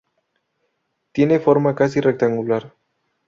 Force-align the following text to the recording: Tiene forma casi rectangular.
Tiene 1.11 1.39
forma 1.39 1.75
casi 1.75 2.01
rectangular. 2.01 2.73